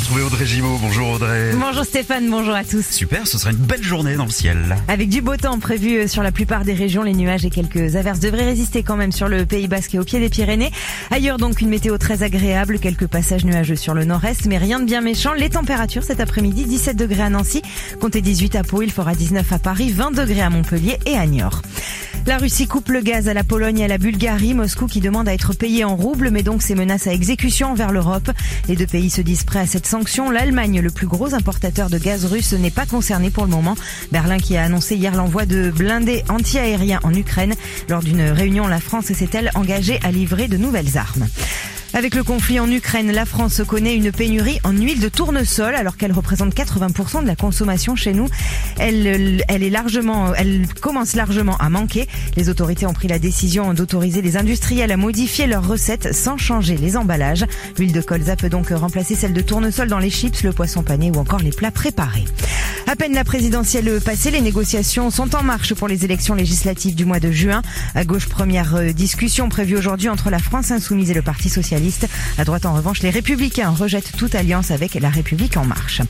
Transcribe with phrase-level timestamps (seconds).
[0.00, 0.78] retrouver Audrey Gibaud.
[0.80, 1.52] Bonjour Audrey.
[1.54, 2.86] Bonjour Stéphane, bonjour à tous.
[2.86, 4.76] Super, ce sera une belle journée dans le ciel.
[4.88, 7.96] Avec du beau temps prévu euh, sur la plupart des régions, les nuages et quelques
[7.96, 10.70] averses devraient résister quand même sur le Pays Basque et au pied des Pyrénées.
[11.10, 14.86] Ailleurs donc une météo très agréable, quelques passages nuageux sur le nord-est, mais rien de
[14.86, 15.34] bien méchant.
[15.34, 17.60] Les températures cet après-midi, 17 degrés à Nancy,
[18.00, 21.26] comptez 18 à Pau, il fera 19 à Paris, 20 degrés à Montpellier et à
[21.26, 21.60] Niort.
[22.26, 24.54] La Russie coupe le gaz à la Pologne et à la Bulgarie.
[24.54, 27.92] Moscou qui demande à être payé en roubles, mais donc ses menaces à exécution envers
[27.92, 28.30] l'Europe.
[28.68, 30.30] Les deux pays se disent prêts à cette sanction.
[30.30, 33.74] L'Allemagne, le plus gros importateur de gaz russe, n'est pas concerné pour le moment.
[34.12, 37.54] Berlin qui a annoncé hier l'envoi de blindés anti-aériens en Ukraine.
[37.88, 41.26] Lors d'une réunion, la France s'est-elle engagée à livrer de nouvelles armes.
[41.92, 45.96] Avec le conflit en Ukraine, la France connaît une pénurie en huile de tournesol alors
[45.96, 48.28] qu'elle représente 80% de la consommation chez nous.
[48.78, 52.06] Elle, elle est largement, elle commence largement à manquer.
[52.36, 56.76] Les autorités ont pris la décision d'autoriser les industriels à modifier leurs recettes sans changer
[56.76, 57.44] les emballages.
[57.76, 61.10] L'huile de colza peut donc remplacer celle de tournesol dans les chips, le poisson pané
[61.10, 62.24] ou encore les plats préparés.
[62.86, 67.04] À peine la présidentielle passée, les négociations sont en marche pour les élections législatives du
[67.04, 67.62] mois de juin.
[67.94, 71.79] À gauche, première euh, discussion prévue aujourd'hui entre la France insoumise et le Parti socialiste.
[72.38, 76.02] À droite, en revanche, les Républicains rejettent toute alliance avec la République en marche.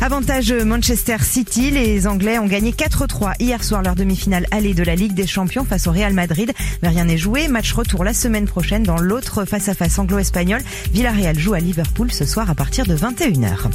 [0.00, 4.94] Avantage Manchester City, les Anglais ont gagné 4-3 hier soir leur demi-finale allée de la
[4.94, 6.52] Ligue des Champions face au Real Madrid.
[6.82, 7.48] Mais rien n'est joué.
[7.48, 10.60] Match retour la semaine prochaine dans l'autre face-à-face anglo-espagnol.
[10.92, 13.70] Villarreal joue à Liverpool ce soir à partir de 21h.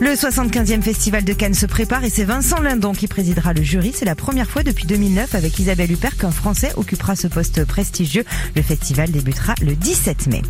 [0.00, 3.92] Le 75e festival de Cannes se prépare et c'est Vincent Lindon qui présidera le jury.
[3.94, 8.24] C'est la première fois depuis 2009 avec Isabelle Huppert qu'un Français occupera ce poste prestigieux.
[8.56, 10.42] Le festival débutera le 17 mai.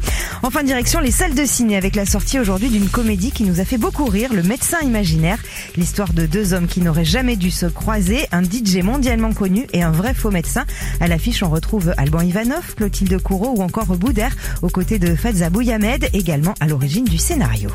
[0.42, 3.64] Enfin, direction les salles de ciné avec la sortie aujourd'hui d'une comédie qui nous a
[3.64, 5.38] fait beaucoup rire, Le médecin imaginaire.
[5.76, 9.82] L'histoire de deux hommes qui n'auraient jamais dû se croiser, un DJ mondialement connu et
[9.82, 10.64] un vrai faux médecin.
[11.00, 15.50] À l'affiche, on retrouve Alban Ivanov, Clotilde Courreau ou encore Boudère aux côtés de Fadza
[15.50, 17.70] Bouyamed, également à l'origine du scénario.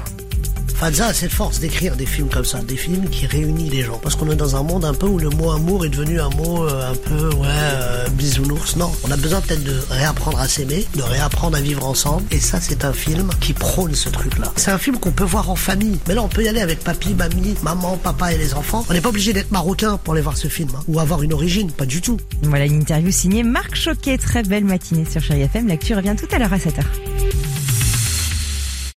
[0.84, 3.98] Fadza a cette force d'écrire des films comme ça, des films qui réunissent les gens.
[4.00, 6.28] Parce qu'on est dans un monde un peu où le mot amour est devenu un
[6.32, 8.76] mot euh, un peu, ouais, euh, bisounours.
[8.76, 12.24] Non, on a besoin peut-être de réapprendre à s'aimer, de réapprendre à vivre ensemble.
[12.32, 14.52] Et ça, c'est un film qui prône ce truc-là.
[14.58, 16.00] C'est un film qu'on peut voir en famille.
[16.06, 18.86] Mais là, on peut y aller avec papy, mamie, maman, papa et les enfants.
[18.90, 20.72] On n'est pas obligé d'être marocain pour aller voir ce film.
[20.76, 22.18] Hein, ou avoir une origine, pas du tout.
[22.42, 24.18] Voilà une interview signée Marc Choquet.
[24.18, 25.70] Très belle matinée sur Chéri FM.
[25.70, 26.84] L'actu revient tout à l'heure à 7h.